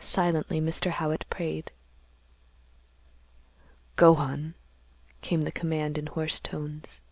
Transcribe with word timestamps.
Silently 0.00 0.62
Mr. 0.62 0.90
Howitt 0.92 1.26
prayed. 1.28 1.72
"Go 3.96 4.16
on," 4.16 4.54
came 5.20 5.42
the 5.42 5.52
command 5.52 5.98
in 5.98 6.06
hoarse 6.06 6.40
tones. 6.40 7.02